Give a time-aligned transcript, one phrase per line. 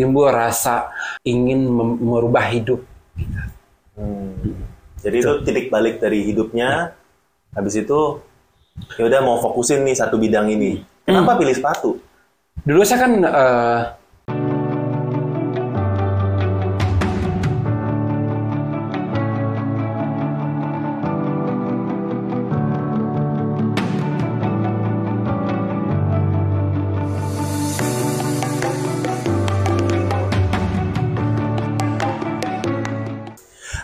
[0.00, 0.88] timbul rasa
[1.20, 1.68] ingin
[2.00, 2.80] merubah hidup.
[4.00, 4.32] Hmm.
[4.96, 6.96] Jadi itu titik balik dari hidupnya.
[7.52, 8.24] Habis itu
[8.96, 10.80] ya udah mau fokusin nih satu bidang ini.
[11.04, 12.00] Kenapa pilih sepatu?
[12.64, 13.80] Dulu saya kan eh,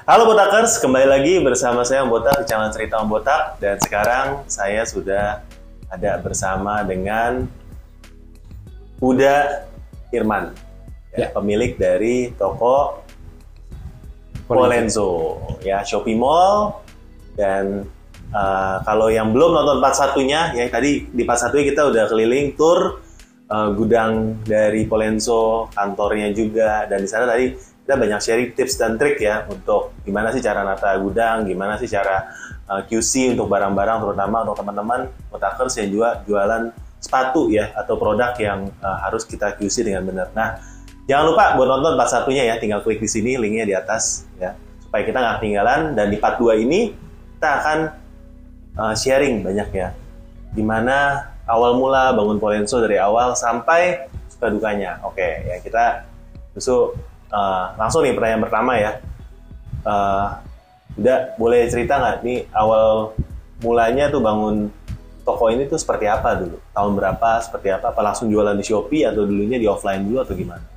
[0.07, 3.59] Halo Botakers, kembali lagi bersama saya Om Botak di channel Cerita Om Botak.
[3.59, 5.43] Dan sekarang saya sudah
[5.91, 7.51] ada bersama dengan
[9.03, 9.67] Uda
[10.15, 10.55] Irman,
[11.11, 11.29] ya, Ya.
[11.35, 13.03] pemilik dari toko
[14.47, 16.87] Polenzo, ya Shopee Mall.
[17.35, 17.91] Dan
[18.31, 22.55] uh, kalau yang belum nonton part satunya, ya tadi di part satunya kita udah keliling
[22.55, 23.03] tour
[23.51, 28.99] uh, gudang dari Polenzo, kantornya juga dan di sana tadi kita banyak sharing tips dan
[28.99, 32.35] trik ya untuk gimana sih cara nata gudang, gimana sih cara
[32.67, 38.35] uh, QC untuk barang-barang terutama untuk teman-teman otakers yang juga jualan sepatu ya atau produk
[38.43, 40.35] yang uh, harus kita QC dengan benar.
[40.35, 40.59] Nah,
[41.07, 44.59] jangan lupa buat nonton part satunya ya, tinggal klik di sini linknya di atas ya
[44.83, 46.91] supaya kita nggak ketinggalan dan di part 2 ini
[47.39, 47.79] kita akan
[48.83, 49.95] uh, sharing banyak ya
[50.59, 54.99] gimana awal mula bangun Polenso dari awal sampai suka dukanya.
[55.07, 56.03] Oke, ya kita
[56.59, 58.93] justru Uh, langsung nih pertanyaan pertama ya.
[59.87, 60.27] Uh,
[60.97, 63.13] udah boleh cerita nggak nih awal
[63.61, 64.73] mulanya tuh bangun
[65.23, 66.57] toko ini tuh seperti apa dulu?
[66.73, 67.31] Tahun berapa?
[67.43, 67.91] Seperti apa?
[67.91, 70.77] Apa langsung jualan di Shopee atau dulunya di offline dulu atau gimana?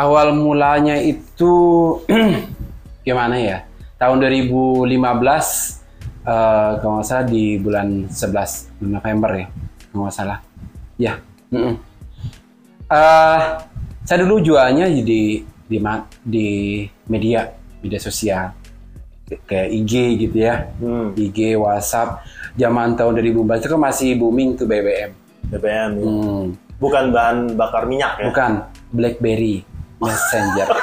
[0.00, 1.52] awal mulanya itu
[3.06, 3.58] gimana ya?
[4.00, 9.46] Tahun 2015 eh, kalau nggak salah di bulan 11 November ya,
[9.92, 10.38] kalau nggak salah.
[10.96, 11.20] Ya.
[11.52, 11.76] mm-mm.
[12.90, 13.40] Eh,
[14.10, 15.38] saya dulu jualnya di
[15.70, 15.78] di
[16.26, 16.48] di
[17.06, 17.46] media
[17.78, 18.50] media sosial
[19.46, 22.26] kayak IG gitu ya, Hmm, IG, WhatsApp.
[22.58, 25.14] Zaman tahun 2015 itu kan masih booming tuh BBM.
[25.54, 25.90] BBM.
[25.94, 26.02] ya.
[26.02, 26.44] Hmm,
[26.82, 28.34] Bukan bahan bakar minyak ya?
[28.34, 29.62] bukan BlackBerry
[30.02, 30.66] Messenger.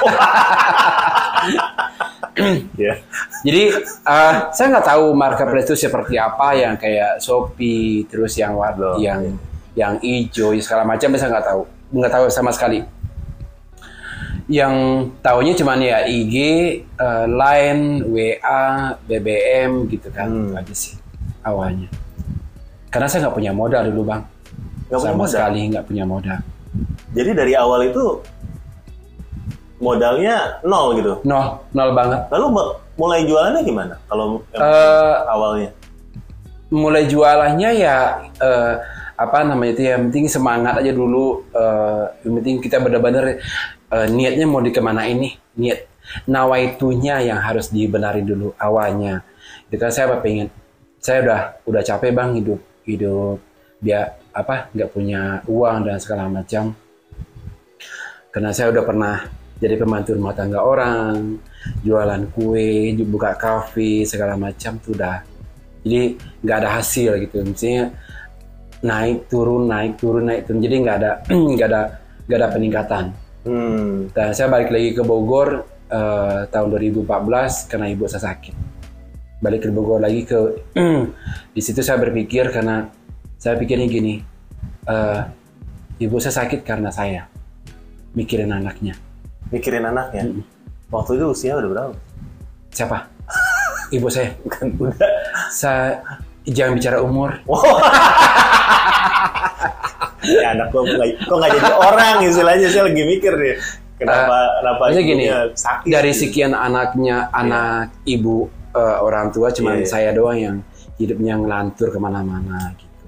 [2.78, 3.02] Ya.
[3.42, 8.94] Jadi eh, saya nggak tahu marketplace itu seperti apa yang kayak Shopee, terus yang warna,
[9.02, 9.34] yang
[9.74, 11.62] yang hijau, segala macam saya nggak tahu,
[11.98, 12.86] nggak tahu sama sekali.
[14.48, 14.74] Yang
[15.20, 16.34] tahunya cuma ya IG,
[16.80, 18.64] eh, Line, WA,
[19.04, 20.56] BBM gitu kan, Hmm.
[20.56, 20.96] aja sih
[21.42, 21.92] awalnya.
[22.88, 24.24] Karena saya nggak punya modal dulu bang,
[24.88, 25.28] punya sama modal?
[25.28, 26.40] sekali nggak punya modal.
[27.12, 28.24] Jadi dari awal itu
[29.78, 31.12] modalnya nol gitu.
[31.22, 32.20] Nol, nol banget.
[32.32, 33.94] Lalu mu- mulai jualannya gimana?
[34.08, 35.70] Kalau Eh, awalnya?
[36.68, 37.96] mulai jualannya ya
[38.38, 38.74] eh,
[39.14, 43.40] apa namanya itu yang penting semangat aja dulu eh, yang penting kita benar-benar
[43.92, 45.32] eh, niatnya mau dikemana ini?
[45.58, 45.88] Niat
[46.24, 49.24] nawaitunya yang harus dibenarin dulu awalnya.
[49.68, 50.48] Itu kan saya apa pengen?
[50.98, 53.38] Saya udah udah capek bang hidup hidup.
[53.78, 56.72] Dia apa nggak punya uang dan segala macam.
[58.32, 59.16] Karena saya udah pernah
[59.58, 61.42] jadi pembantu rumah tangga orang
[61.82, 65.22] jualan kue buka kafe segala macam tuh udah.
[65.84, 67.44] Jadi nggak ada hasil gitu.
[67.44, 67.94] Misalnya
[68.78, 70.60] naik turun naik turun naik turun.
[70.64, 71.10] Jadi nggak ada
[71.54, 71.82] nggak ada
[72.26, 73.04] nggak ada peningkatan
[73.48, 74.12] Hmm.
[74.12, 77.00] dan saya balik lagi ke Bogor eh, tahun 2014
[77.64, 78.52] karena ibu saya sakit
[79.40, 80.36] balik ke Bogor lagi ke
[81.56, 82.92] di situ saya berpikir karena
[83.40, 84.20] saya pikirnya gini
[84.84, 85.20] eh,
[85.98, 87.24] ibu saya sakit karena saya
[88.12, 88.92] mikirin anaknya
[89.48, 90.28] Mikirin anaknya.
[90.92, 91.94] Waktu itu usia udah berapa?
[92.68, 93.08] siapa
[93.96, 94.92] ibu saya Bukan udah.
[95.48, 96.04] saya
[96.44, 97.32] jangan bicara umur
[100.30, 103.56] ya anak nggak kok nggak jadi orang istilahnya saya lagi mikir deh.
[103.98, 105.24] Kenapa kenapa Maksudnya gini,
[105.58, 105.90] sakit?
[105.90, 109.88] dari sekian anaknya anak ibu eh, orang tua cuman Iya, iya.
[109.88, 110.56] saya doang yang
[110.94, 113.04] hidupnya ngelantur ke mana-mana gitu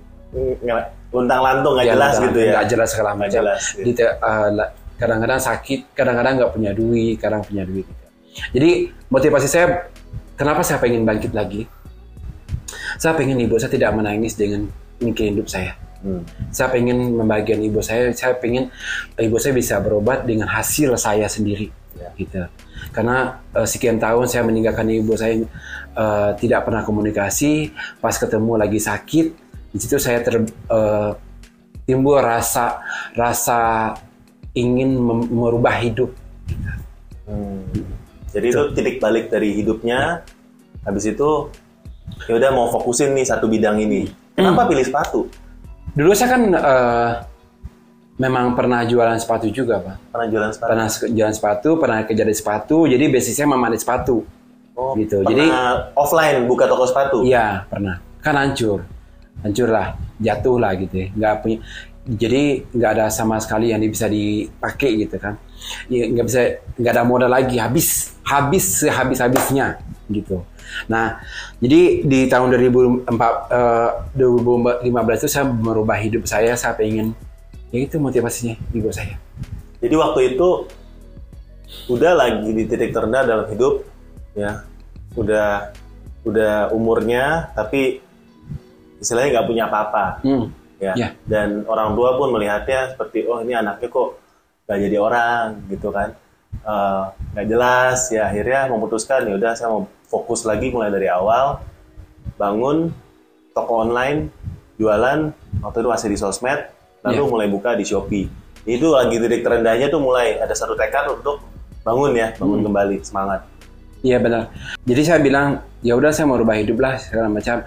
[1.10, 2.52] luntang lantung nggak Ya, jelas gitu ya.
[2.54, 3.82] nggak jelas segala macam jelas, ya.
[3.82, 8.04] Jadi, eh, la- kadang-kadang sakit kadang-kadang nggak punya duit kadang punya duit gitu.
[8.52, 8.70] jadi
[9.08, 9.66] motivasi saya
[10.34, 11.64] kenapa saya pengen bangkit lagi
[12.94, 14.68] saya pengen ibu saya tidak menangis dengan
[14.98, 16.24] mikirin hidup saya Hmm.
[16.48, 18.72] saya pengen membagian ibu saya saya pengen
[19.20, 22.06] ibu saya bisa berobat dengan hasil saya sendiri Ya.
[22.16, 22.46] gitu
[22.94, 25.42] karena eh, sekian tahun saya meninggalkan ibu saya
[25.92, 29.26] eh, tidak pernah komunikasi pas ketemu lagi sakit
[29.74, 31.10] di situ saya ter eh,
[31.84, 32.80] timbul rasa
[33.12, 33.92] rasa
[34.54, 34.96] ingin
[35.28, 36.14] merubah hidup
[37.30, 37.62] Hmm.
[38.30, 40.26] Jadi itu titik balik dari hidupnya.
[40.82, 41.30] Habis itu
[42.26, 44.10] ya udah mau fokusin nih satu bidang ini.
[44.34, 45.30] Kenapa pilih sepatu?
[45.96, 47.10] Dulu saya kan eh,
[48.20, 49.96] Memang pernah jualan sepatu juga, Bang.
[50.12, 50.68] Pernah jualan sepatu?
[50.68, 52.76] Pernah jualan sepatu, pernah kerja di sepatu.
[52.84, 54.16] Jadi basicnya memang di sepatu.
[54.76, 55.24] Oh, gitu.
[55.24, 55.44] Pernah Jadi
[55.96, 57.24] offline buka toko sepatu?
[57.24, 57.96] Iya, pernah.
[58.20, 58.84] Kan hancur.
[59.40, 61.06] Hancur lah, jatuh lah gitu ya.
[61.16, 61.58] Nggak punya
[62.10, 65.40] jadi nggak ada sama sekali yang bisa dipakai gitu kan.
[65.88, 66.40] Ya, nggak bisa
[66.76, 69.80] nggak ada modal lagi, habis habis sehabis habisnya
[70.12, 70.44] gitu.
[70.88, 71.20] Nah,
[71.58, 77.12] jadi di tahun 2004, eh, 2015 itu saya merubah hidup saya, saya pengen
[77.70, 79.16] ya itu motivasinya di saya.
[79.80, 80.48] Jadi waktu itu
[81.86, 83.86] udah lagi di titik terendah dalam hidup,
[84.34, 84.66] ya,
[85.14, 85.70] udah
[86.26, 88.02] udah umurnya, tapi
[89.00, 90.52] istilahnya nggak punya apa-apa, Hmm.
[90.76, 90.92] ya.
[90.98, 91.08] Ya.
[91.24, 94.20] Dan orang tua pun melihatnya seperti, oh ini anaknya kok
[94.68, 96.12] nggak jadi orang, gitu kan,
[96.60, 97.02] Eh,
[97.32, 98.28] nggak jelas, ya.
[98.28, 101.62] Akhirnya memutuskan, ya udah saya mau fokus lagi mulai dari awal,
[102.36, 102.92] bangun
[103.56, 104.28] toko online,
[104.76, 105.32] jualan,
[105.64, 106.60] waktu itu masih di sosmed,
[107.00, 107.30] lalu Ya.
[107.30, 108.28] mulai buka di Shopee.
[108.68, 111.40] Itu lagi titik terendahnya tuh mulai ada satu tekad untuk
[111.80, 113.40] bangun ya, bangun kembali semangat.
[114.00, 114.52] Iya benar.
[114.84, 117.64] Jadi saya bilang ya udah saya mau rubah hidup lah segala macam.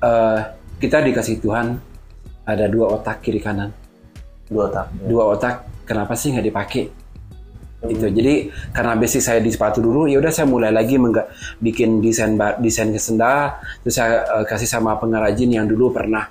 [0.00, 0.38] Eh,
[0.78, 1.78] kita dikasih Tuhan
[2.46, 3.70] ada dua otak kiri kanan.
[4.50, 4.86] Dua otak.
[5.06, 5.54] Dua otak
[5.86, 6.82] kenapa sih nggak dipakai?
[7.80, 8.06] Itu.
[8.12, 11.32] Jadi karena basic saya di sepatu dulu, ya udah saya mulai lagi mengga-
[11.64, 13.56] bikin desain desain kesenda.
[13.80, 16.28] Terus saya eh, kasih sama pengrajin yang dulu pernah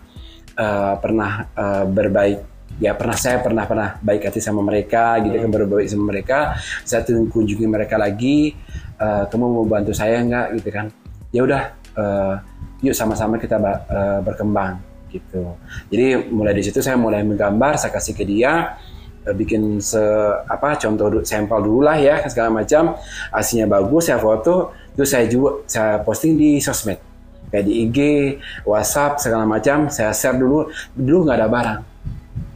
[0.54, 2.40] eh, pernah eh, berbaik
[2.80, 6.56] ya pernah saya pernah pernah baik hati sama mereka gitu kan berbaik sama mereka
[6.88, 8.56] saya kunjungi mereka lagi
[8.96, 10.86] eh, kamu mau bantu saya nggak gitu kan
[11.34, 11.62] ya udah
[11.98, 12.36] eh,
[12.88, 13.60] yuk sama-sama kita
[13.90, 14.80] eh, berkembang
[15.12, 15.60] gitu
[15.92, 18.80] jadi mulai di situ saya mulai menggambar saya kasih ke dia
[19.30, 20.00] bikin se
[20.46, 22.96] apa contoh sampel dulu lah ya segala macam
[23.30, 26.98] hasilnya bagus saya foto terus saya juga saya posting di sosmed
[27.50, 27.98] kayak di IG,
[28.64, 31.80] WhatsApp segala macam saya share dulu dulu nggak ada barang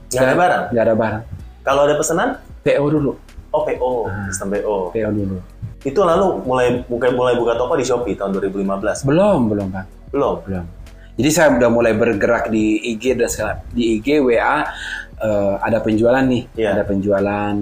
[0.08, 0.64] Nggak ada barang?
[0.70, 1.24] nggak ada barang
[1.64, 2.30] Kalau ada pesanan,
[2.62, 3.12] PO dulu
[3.50, 4.30] oh PO, Ah.
[4.30, 4.76] sistem PO.
[4.90, 5.38] PO dulu
[5.82, 9.04] Itu lalu mulai mulai mulai buka toko di Shopee tahun 2015.
[9.04, 10.40] belum belum bang Belum.
[10.42, 10.66] belum
[11.14, 14.66] jadi saya udah mulai bergerak di IG dan segala di IG WA
[15.16, 16.70] eh, ada penjualan nih Iya.
[16.74, 17.56] ada penjualan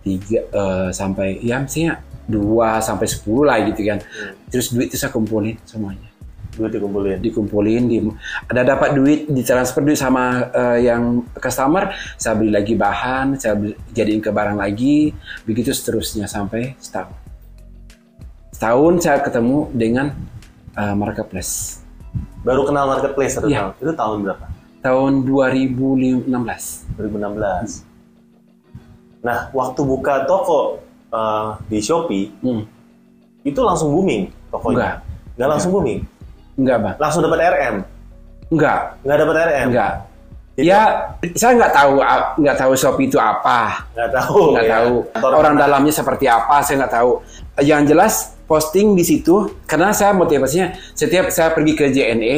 [0.00, 3.98] tiga eh, sampai ya misalnya dua sampai sepuluh lah gitu kan
[4.46, 6.08] terus duit itu saya kumpulin semuanya
[6.50, 7.22] Duit dikumpulin.
[7.22, 7.96] dikumpulin di
[8.46, 13.74] ada dapat duit ditransfer duit sama eh, yang customer saya beli lagi bahan saya beli,
[13.90, 17.14] jadiin ke barang lagi begitu seterusnya sampai setahun
[18.50, 20.06] setahun saya ketemu dengan
[20.74, 21.80] eh, marketplace
[22.40, 23.68] Baru kenal marketplace satu Iya.
[23.76, 23.84] tahun.
[23.84, 24.44] Itu tahun berapa?
[24.80, 26.26] Tahun 2016
[26.96, 27.84] 2016.
[29.20, 32.62] Nah, waktu buka toko eh, di Shopee hmm.
[33.42, 34.76] itu langsung booming tokonya.
[34.76, 34.94] Enggak.
[35.36, 36.00] Nggak langsung booming.
[36.56, 37.74] enggak bang Langsung dapat RM.
[38.50, 39.66] enggak Nggak dapat RM.
[39.70, 39.92] enggak
[40.50, 40.80] Jadi- ya
[41.32, 44.40] saya nggak tahu ah, nggak tahu Shopee itu apa Nggak tahu.
[44.52, 44.72] nggak ya.
[44.74, 45.62] tahu Kantor orang mana?
[45.64, 47.10] dalamnya seperti apa saya nggak tahu
[47.60, 52.36] yang jelas posting di situ karena saya motivasinya setiap saya pergi ke JNE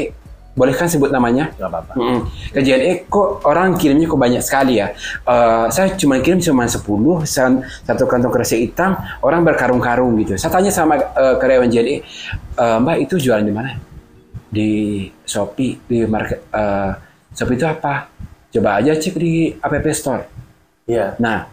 [0.52, 1.93] boleh kan sebut namanya Nggak apa-apa.
[1.94, 2.20] Mm-mm.
[2.50, 6.84] ke JNE kok orang kirimnya kok banyak sekali ya Eh, saya cuma kirim cuma 10
[7.25, 11.96] san- satu kantong keresek hitam orang berkarung-karung gitu saya tanya sama eh, karyawan JNE
[12.54, 13.81] "Eh, mbak itu jualan di mana
[14.46, 14.70] di
[15.22, 16.93] Shopee di market eh,
[17.32, 18.12] Shopee itu apa
[18.48, 20.22] coba aja cek di App Store
[20.82, 21.14] Iya.
[21.16, 21.46] Nah,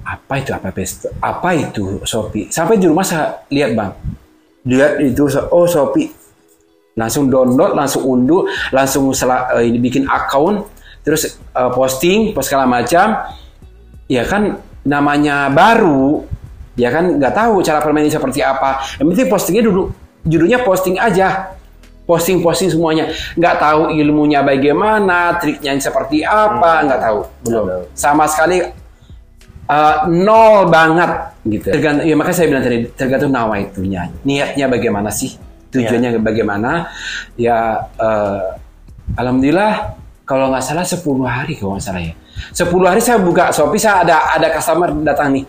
[0.00, 1.12] apa itu apa Store?
[1.20, 2.48] Apa itu Shopee?
[2.48, 3.92] Sampai di rumah saya lihat bang,
[4.64, 6.08] lihat itu oh Shopee,
[6.98, 10.66] langsung download, langsung unduh, langsung sela- eh, ini bikin account,
[11.02, 13.30] terus eh, posting, post segala macam.
[14.10, 16.26] Ya kan namanya baru,
[16.74, 18.82] ya kan nggak tahu cara permainnya seperti apa.
[18.98, 19.82] Yang penting postingnya dulu,
[20.26, 21.56] judulnya posting aja.
[22.10, 28.82] Posting-posting semuanya, nggak tahu ilmunya bagaimana, triknya seperti apa, nggak tahu, belum, sama sekali
[29.70, 31.70] Uh, nol banget gitu.
[31.70, 35.38] Tergantung, ya makanya saya bilang tadi tergantung nawaitunya, niatnya bagaimana sih,
[35.70, 36.90] tujuannya bagaimana.
[37.38, 38.58] Ya, uh,
[39.16, 39.96] alhamdulillah
[40.26, 42.14] kalau nggak salah 10 hari kalau nggak salah ya.
[42.54, 45.44] 10 hari saya buka Shopee, saya ada ada customer datang nih.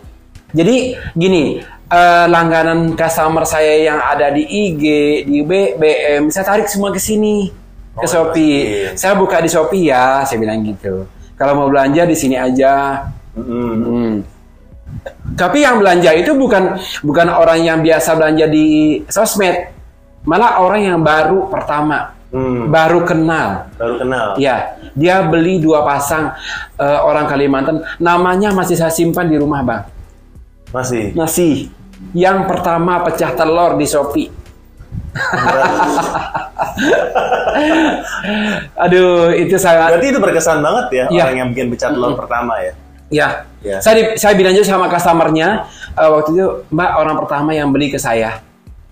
[0.52, 0.76] Jadi
[1.16, 4.84] gini, uh, langganan customer saya yang ada di IG,
[5.24, 7.62] di BBM, saya tarik semua ke sini
[7.92, 8.56] Oh, ke Shopee.
[8.88, 9.04] pasti.
[9.04, 11.04] Saya buka di Shopee ya, saya bilang gitu.
[11.36, 13.04] Kalau mau belanja di sini aja.
[13.36, 13.72] Mm-mm.
[13.84, 14.12] Hmm.
[15.36, 19.72] Tapi yang belanja itu bukan bukan orang yang biasa belanja di sosmed,
[20.22, 22.68] malah orang yang baru pertama, Hmm.
[22.68, 23.68] baru kenal.
[23.74, 24.26] Baru kenal.
[24.36, 26.32] Ya, dia beli dua pasang
[26.74, 29.82] eh, orang Kalimantan, namanya masih saya simpan di rumah bang.
[30.70, 31.12] Masih.
[31.12, 31.68] Masih.
[32.12, 34.28] Yang pertama pecah telur di Shopee.
[38.78, 41.22] Aduh, itu sangat Berarti itu berkesan banget ya Iya.
[41.22, 42.72] orang yang bikin pecah telur pertama ya.
[43.12, 43.28] Ya,
[43.60, 43.76] Ya.
[43.78, 47.92] saya di- saya bilang juga sama customernya eh, waktu itu Mbak orang pertama yang beli
[47.92, 48.40] ke saya.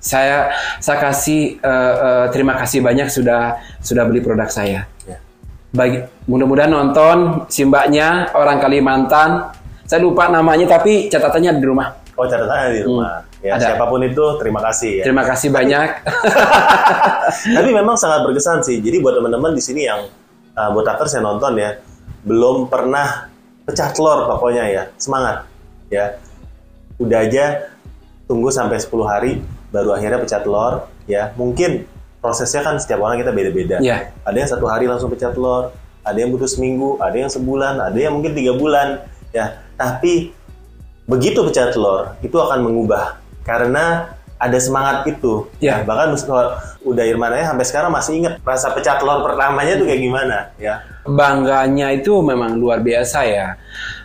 [0.00, 0.48] Saya
[0.80, 4.88] saya kasih eh, eh, terima kasih banyak sudah sudah beli produk saya.
[5.04, 5.20] Ya.
[5.70, 9.52] Bagi mudah-mudahan nonton si mbaknya orang Kalimantan.
[9.84, 11.92] Saya lupa namanya tapi catatannya di rumah.
[12.16, 13.30] Oh catatannya di rumah.
[13.40, 13.60] Ya Hmm.
[13.60, 13.66] Ada.
[13.72, 15.04] siapa pun itu terima kasih ya.
[15.08, 15.88] Terima kasih banyak.
[17.56, 18.84] Tapi memang sangat berkesan sih.
[18.84, 20.04] Jadi buat teman-teman di sini yang
[20.52, 21.80] uh, buat akers yang nonton ya,
[22.28, 23.32] belum pernah
[23.64, 24.82] pecah telur pokoknya ya.
[25.00, 25.48] Semangat
[25.88, 26.20] ya.
[27.00, 27.69] Udah aja
[28.30, 29.42] tunggu sampai 10 hari
[29.74, 31.34] baru akhirnya pecah telur ya.
[31.34, 31.82] Mungkin
[32.22, 33.82] prosesnya kan setiap orang kita beda-beda.
[33.82, 34.14] Iya.
[34.22, 35.74] Ada yang satu hari langsung pecah telur,
[36.06, 39.02] ada yang butuh seminggu, ada yang sebulan, ada yang mungkin tiga bulan
[39.34, 39.58] ya.
[39.74, 40.30] Tapi
[41.10, 45.82] begitu pecah telur itu akan mengubah karena ada semangat itu Ya.
[45.84, 46.14] bahkan
[46.86, 51.92] udah Irmananya sampai sekarang masih ingat rasa pecah telur pertamanya tuh kayak gimana ya bangganya
[51.92, 53.58] itu memang luar biasa ya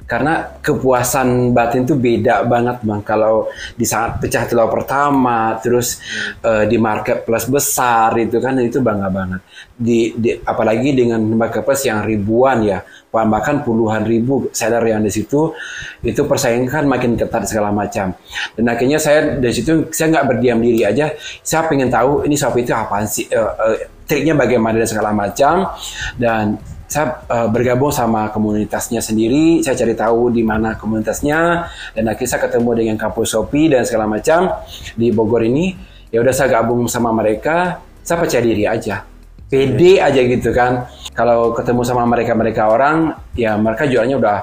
[0.05, 3.01] karena kepuasan batin itu beda banget bang.
[3.01, 5.97] Kalau di saat pecah telur pertama terus
[6.45, 9.41] eh, di marketplace besar itu kan itu bangga banget.
[9.75, 12.85] Di, di- apalagi dengan marketplace yang ribuan ya.
[13.15, 15.55] Bahkan puluhan ribu seller yang di situ
[16.03, 18.11] itu persaingan kan makin ketat segala macam.
[18.53, 21.15] Dan akhirnya saya dari situ saya nggak berdiam diri aja.
[21.39, 23.25] Saya pengen tahu ini Shopee itu apaan sih?
[23.31, 25.71] Eh, eh, triknya bagaimana dan segala macam.
[26.19, 29.61] Dan saya eh, bergabung sama komunitasnya sendiri.
[29.65, 31.69] Saya cari tahu di mana komunitasnya.
[31.97, 34.53] Dan akhirnya saya ketemu dengan kampus Shopee dan segala macam
[34.93, 35.73] di Bogor ini.
[36.13, 37.81] Ya udah saya gabung sama mereka.
[38.05, 39.01] Saya percaya diri aja.
[39.49, 40.85] Pede aja gitu kan.
[41.13, 44.37] Kalau ketemu sama mereka mereka orang ya mereka jualnya udah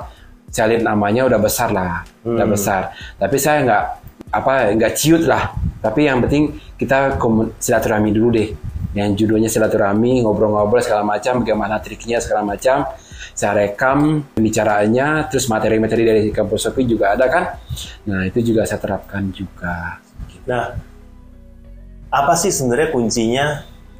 [0.52, 2.02] saya lihat namanya udah besar lah.
[2.26, 2.82] Udah besar.
[3.22, 3.84] Tapi saya nggak
[4.34, 5.54] apa nggak ciut lah.
[5.78, 7.18] Tapi yang penting kita
[7.62, 12.84] silaturahmi dulu deh yang judulnya silaturahmi ngobrol-ngobrol segala macam bagaimana triknya segala macam.
[13.32, 17.56] Saya rekam pembicaraannya terus materi-materi dari kampus Sopi juga ada kan?
[18.04, 20.00] Nah itu juga saya terapkan juga.
[20.44, 20.76] Nah
[22.12, 23.46] apa sih sebenarnya kuncinya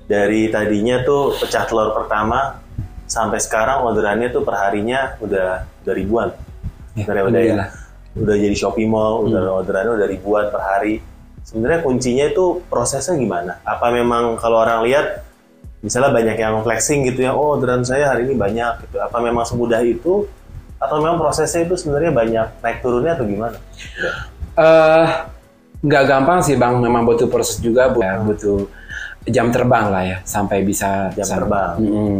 [0.05, 2.61] dari tadinya tuh pecah telur pertama
[3.09, 6.29] sampai sekarang orderannya tuh perharinya udah udah ribuan?
[6.93, 7.73] Ya, udah ya.
[8.13, 11.01] udah jadi Shopee Mall, udah orderannya udah ribuan per hari.
[11.53, 13.61] Sebenarnya kuncinya itu prosesnya gimana?
[13.63, 15.21] Apa memang kalau orang lihat
[15.85, 18.97] misalnya banyak yang flexing gitu ya, oh orderan saya hari ini banyak gitu.
[18.97, 20.25] Apa memang semudah itu?
[20.81, 23.55] Atau memang prosesnya itu sebenarnya banyak naik turunnya atau gimana?
[24.57, 25.07] Eh,
[25.85, 28.65] nggak gampang sih bang, memang butuh proses juga, bu- ya, butuh
[29.29, 31.75] jam terbang lah ya sampai bisa Jam sampai- terbang.
[31.79, 32.15] Mm-mm.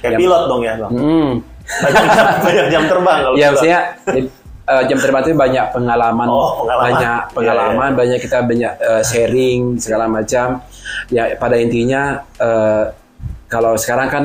[0.00, 0.90] Kayak Jam- pilot dong ya, Bang.
[0.94, 1.28] Mm-mm.
[1.66, 3.80] Banyak jam, banyak jam terbang kalau Ya.
[4.66, 6.84] Eh, jam terbang itu banyak pengalaman, Oh, pengalaman.
[6.90, 10.60] banyak Iya, pengalaman, banyak kita banyak eh, sharing segala macam.
[11.08, 12.84] Ya pada intinya eh,
[13.46, 14.24] kalau sekarang kan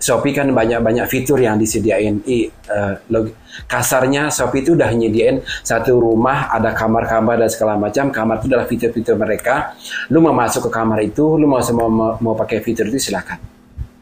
[0.00, 2.22] Shopee kan banyak-banyak fitur yang disediain.
[2.24, 3.34] I, eh, log-
[3.66, 8.08] kasarnya Shopee itu udah nyediain satu rumah ada kamar-kamar dan segala macam.
[8.08, 9.74] Kamar itu adalah fitur-fitur mereka.
[10.08, 13.36] Lu mau masuk ke kamar itu, lu mau mau, mau pakai fitur itu silakan.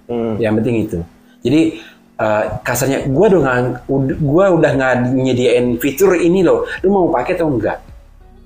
[0.07, 0.37] Hmm.
[0.39, 0.99] Yang penting itu.
[1.43, 1.61] Jadi
[2.19, 3.79] eh, kasarnya gue udah
[4.19, 6.67] gua udah nggak nyediain fitur ini loh.
[6.83, 7.79] Lu mau pakai atau enggak?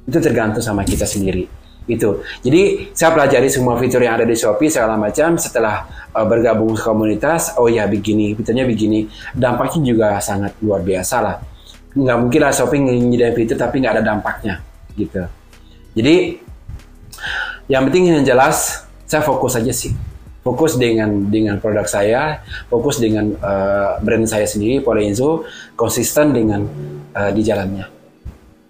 [0.06, 1.48] Itu tergantung sama kita sendiri.
[1.88, 2.22] Itu.
[2.44, 5.34] Jadi saya pelajari semua fitur yang ada di Shopee segala macam.
[5.40, 9.08] Setelah eh, bergabung ke komunitas, oh ya begini, fiturnya begini.
[9.32, 11.36] Dampaknya juga sangat luar biasa lah.
[11.96, 14.60] Nggak mungkin lah Shopee nyediain fitur tapi nggak ada dampaknya
[14.94, 15.24] gitu.
[15.96, 16.40] Jadi
[17.68, 20.11] yang penting yang jelas saya fokus aja sih
[20.42, 25.46] fokus dengan dengan produk saya fokus dengan eh, brand saya sendiri Polenzo
[25.78, 26.66] konsisten dengan
[27.14, 27.86] eh, di jalannya.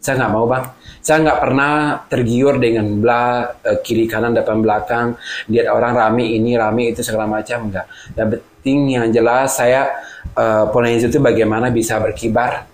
[0.02, 0.66] Saya nggak mau bang.
[1.02, 1.72] Saya nggak pernah
[2.06, 5.16] tergiur dengan bla eh, kiri kanan depan belakang.
[5.48, 7.72] Lihat orang rame ini rame itu segala macam.
[7.72, 9.88] Enggak yang penting yang jelas saya
[10.36, 12.68] eh, Polenzo itu bagaimana bisa berkibar.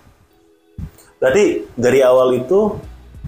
[1.18, 2.78] Berarti dari awal itu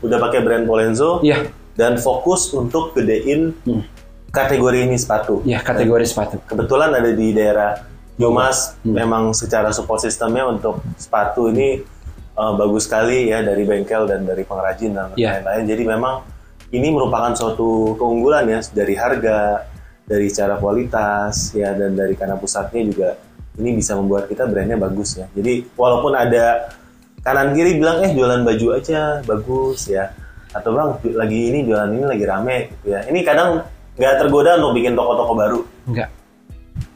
[0.00, 1.46] udah pakai brand Polenzo Iya.
[1.76, 3.84] dan fokus untuk gedein Hmm.
[4.30, 5.42] Kategori ini sepatu.
[5.42, 6.38] ya kategori sepatu.
[6.46, 7.82] Kebetulan ada di daerah
[8.14, 8.94] Yomas Hmm.
[8.94, 11.80] memang secara support sistemnya untuk sepatu ini
[12.36, 15.40] uh, bagus sekali ya dari bengkel dan dari pengrajin dan Iya.
[15.40, 15.64] lain-lain.
[15.66, 16.14] Jadi memang
[16.70, 19.66] ini merupakan suatu keunggulan ya dari harga
[20.04, 23.10] dari cara kualitas ya dan dari karena pusatnya juga
[23.56, 25.26] ini bisa membuat kita brandnya bagus ya.
[25.32, 26.70] Jadi walaupun ada
[27.20, 30.12] kanan kiri bilang eh jualan baju aja bagus ya.
[30.50, 33.00] Atau bang lagi ini jualan ini lagi rame gitu ya.
[33.06, 33.64] Ini kadang
[34.00, 36.08] nggak tergoda untuk bikin toko-toko baru Enggak.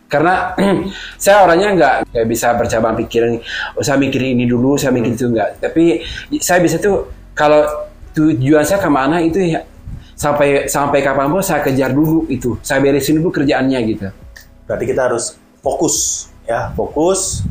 [0.09, 0.55] Karena
[1.23, 3.35] saya orangnya nggak nggak bisa bercabang pikiran.
[3.75, 5.59] Oh, saya mikirin ini dulu, saya mikirin itu enggak.
[5.59, 6.07] Tapi
[6.39, 7.67] saya bisa tuh kalau
[8.15, 9.67] tujuan saya ke mana itu ya
[10.15, 14.07] sampai sampai kapan pun saya kejar dulu itu saya beresin dulu kerjaannya gitu
[14.71, 17.43] Berarti kita harus fokus ya, fokus.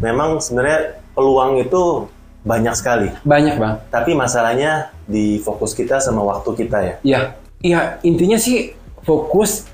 [0.00, 2.08] Memang sebenarnya peluang itu
[2.48, 3.08] banyak sekali.
[3.26, 6.94] banyak bang Tapi masalahnya di fokus kita sama waktu kita ya.
[7.04, 7.20] ya
[7.60, 8.72] iya intinya sih
[9.06, 9.70] fokus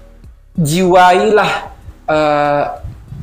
[0.55, 1.51] jiwailah
[2.07, 2.65] eh,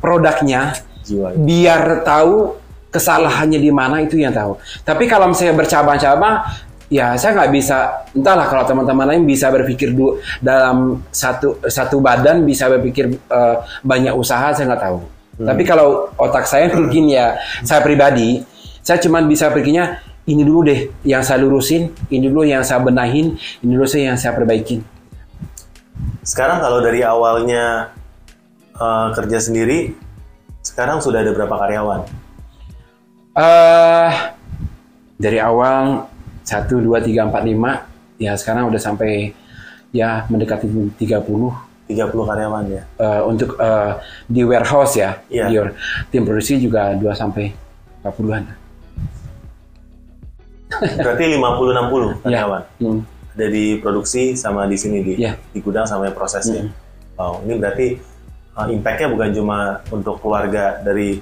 [0.02, 0.74] produknya
[1.06, 1.38] Jiwa.
[1.38, 2.58] biar tahu
[2.90, 4.58] kesalahannya di mana itu yang tahu.
[4.82, 6.42] Tapi kalau misalnya bercabang-cabang,
[6.90, 7.78] ya saya nggak bisa.
[8.10, 14.12] Entahlah kalau teman-teman lain bisa berpikir du, dalam satu satu badan bisa berpikir eh, banyak
[14.12, 14.98] usaha, saya nggak tahu.
[15.40, 18.42] Tapi kalau otak saya mungkin ya saya pribadi,
[18.82, 23.38] saya cuma bisa pikirnya ini dulu deh yang saya lurusin, ini dulu yang saya benahin,
[23.62, 24.99] ini dulu sih yang saya perbaikin.
[26.20, 27.90] Sekarang kalau dari awalnya
[28.76, 29.96] eh, kerja sendiri,
[30.60, 32.02] sekarang sudah ada berapa karyawan?
[33.30, 34.10] eh
[35.14, 36.10] dari awal
[36.42, 39.30] 1, 2, 3, 4, 5 ya sekarang udah sampai
[39.94, 42.82] ya mendekati 30 30 karyawan ya.
[42.98, 43.92] Eh, untuk eh,
[44.26, 45.46] di warehouse ya Iya.
[45.46, 45.56] di
[46.10, 47.54] tim produksi juga 2 sampai
[48.02, 48.42] 40-an
[50.70, 51.38] Berarti 50-60
[52.30, 52.62] ya karyawan.
[52.82, 53.00] Hmm.
[53.36, 55.38] Ada di produksi sama di sini di, Iya.
[55.54, 56.66] di gudang sama yang prosesnya.
[57.14, 57.86] Wow, ini berarti
[58.58, 59.58] uh, impact-nya bukan cuma
[59.92, 61.20] untuk keluarga dari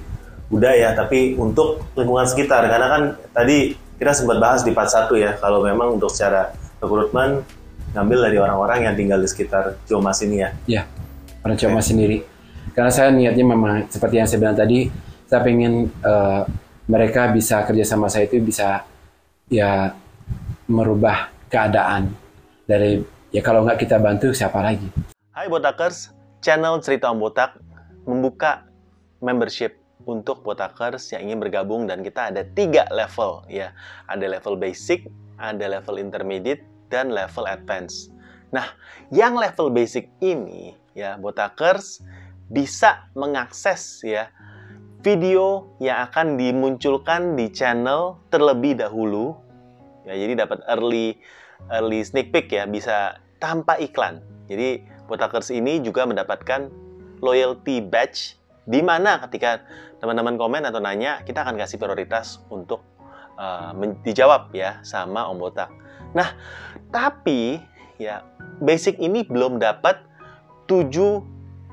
[0.49, 2.65] budaya, tapi untuk lingkungan sekitar.
[2.65, 3.01] Karena kan
[3.35, 6.49] tadi kita sempat bahas di part 1 ya, kalau memang untuk secara
[6.79, 7.43] rekrutmen
[7.93, 10.49] ngambil dari orang-orang yang tinggal di sekitar Jomas ini ya.
[10.69, 10.83] ya
[11.41, 12.21] orang cuma sendiri
[12.77, 14.79] karena saya niatnya memang seperti yang saya bilang tadi
[15.25, 16.41] saya pengen eh,
[16.89, 18.85] mereka bisa kerja sama saya itu bisa
[19.49, 19.93] ya
[20.69, 22.13] merubah keadaan
[22.69, 23.01] dari
[23.33, 24.87] ya kalau nggak kita bantu siapa lagi
[25.39, 26.11] Hai Botakers,
[26.43, 27.55] channel Cerita Om Botak
[28.03, 28.67] membuka
[29.23, 33.71] membership untuk Botakers yang ingin bergabung dan kita ada tiga level ya.
[34.11, 35.07] Ada level basic,
[35.39, 36.59] ada level intermediate,
[36.91, 38.11] dan level advance.
[38.51, 38.67] Nah,
[39.15, 42.03] yang level basic ini ya Botakers
[42.51, 44.27] bisa mengakses ya
[44.99, 49.39] video yang akan dimunculkan di channel terlebih dahulu.
[50.03, 51.15] Ya, jadi dapat early
[51.67, 54.23] early sneak peek ya, bisa tanpa iklan.
[54.47, 56.69] Jadi Botakers ini juga mendapatkan
[57.19, 59.65] loyalty badge di mana ketika
[59.97, 62.85] teman-teman komen atau nanya, kita akan kasih prioritas untuk
[63.35, 63.73] uh,
[64.05, 65.73] dijawab ya sama Om Botak.
[66.13, 66.37] Nah,
[66.93, 67.57] tapi
[67.97, 68.21] ya
[68.61, 70.05] basic ini belum dapat
[70.69, 70.93] 7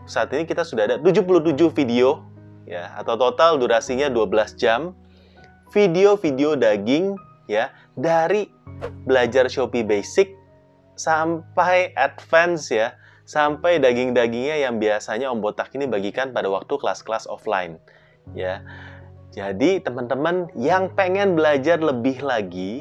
[0.08, 2.24] saat ini kita sudah ada 77 video
[2.66, 4.94] ya atau total durasinya 12 jam
[5.70, 7.14] video-video daging
[7.46, 8.50] ya dari
[9.06, 10.34] belajar Shopee basic
[10.96, 17.76] sampai advance ya sampai daging-dagingnya yang biasanya Om Botak ini bagikan pada waktu kelas-kelas offline
[18.32, 18.62] ya.
[19.34, 22.80] Jadi teman-teman yang pengen belajar lebih lagi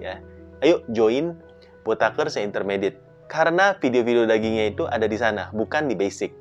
[0.00, 0.22] ya,
[0.64, 1.36] ayo join
[1.84, 2.96] Botakers intermediate
[3.28, 6.32] karena video-video dagingnya itu ada di sana, bukan di basic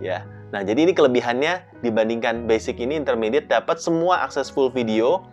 [0.00, 0.24] ya.
[0.54, 5.26] Nah, jadi ini kelebihannya dibandingkan basic ini intermediate dapat semua akses full video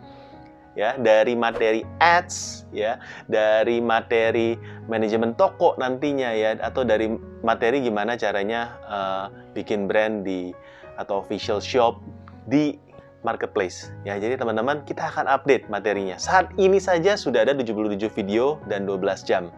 [0.72, 2.96] ya dari materi ads ya
[3.28, 4.56] dari materi
[4.88, 7.12] manajemen toko nantinya ya atau dari
[7.44, 10.52] materi gimana caranya uh, bikin brand di
[10.96, 12.00] atau official shop
[12.48, 12.76] di
[13.22, 13.94] marketplace.
[14.02, 16.18] Ya jadi teman-teman kita akan update materinya.
[16.18, 19.54] Saat ini saja sudah ada 77 video dan 12 jam.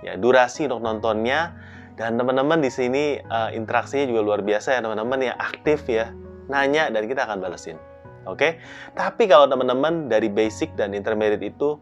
[0.00, 1.52] Ya durasi untuk nontonnya.
[1.94, 6.10] Dan teman-teman di sini uh, interaksinya juga luar biasa ya teman-teman yang aktif ya.
[6.50, 7.78] Nanya dan kita akan balesin
[8.24, 8.60] Oke,
[8.96, 11.76] tapi kalau teman-teman dari basic dan intermediate itu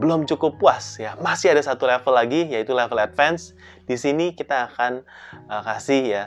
[0.00, 3.52] belum cukup puas ya, masih ada satu level lagi yaitu level advance.
[3.84, 5.04] Di sini kita akan
[5.52, 6.22] uh, kasih ya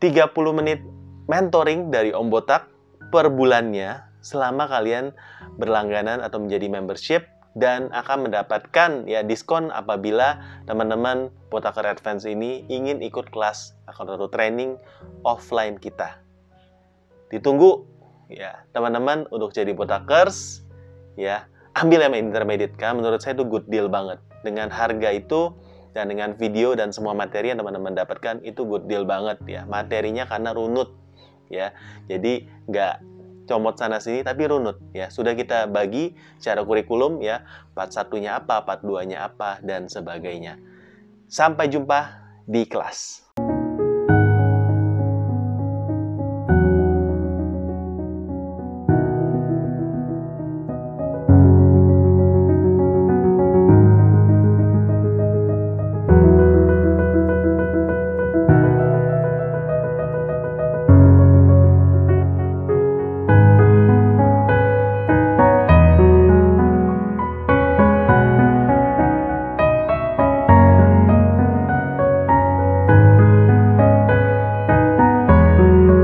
[0.00, 0.80] 30 menit
[1.28, 2.66] mentoring dari Om Botak
[3.12, 5.12] per bulannya selama kalian
[5.60, 10.38] berlangganan atau menjadi membership dan akan mendapatkan ya diskon apabila
[10.70, 14.78] teman-teman Botaker Advance ini ingin ikut kelas atau training
[15.26, 16.22] offline kita.
[17.34, 17.89] Ditunggu
[18.30, 20.62] ya teman-teman untuk jadi botakers
[21.18, 24.18] ya ambil yang intermediate kan menurut saya itu good deal banget.
[24.40, 25.52] Dengan harga itu
[25.92, 29.62] dan dengan video dan semua materi yang teman-teman dapatkan itu good deal banget ya.
[29.68, 30.94] Materinya karena runut
[31.52, 31.74] ya.
[32.08, 32.94] Jadi nggak
[33.50, 35.12] comot sana sini tapi runut ya.
[35.12, 37.44] Sudah kita bagi secara kurikulum ya
[37.76, 40.56] part satunya apa part duanya apa dan sebagainya.
[41.30, 42.18] Sampai jumpa
[42.50, 43.30] di kelas